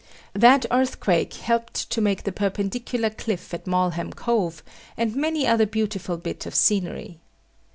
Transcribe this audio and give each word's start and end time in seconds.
That 0.33 0.65
earthquake 0.71 1.35
helped 1.35 1.91
to 1.91 2.01
make 2.01 2.23
the 2.23 2.31
perpendicular 2.31 3.11
cliff 3.11 3.53
at 3.53 3.65
Malham 3.67 4.11
Cove, 4.15 4.63
and 4.97 5.15
many 5.15 5.45
another 5.45 5.67
beautiful 5.67 6.17
bit 6.17 6.47
of 6.47 6.55
scenery. 6.55 7.19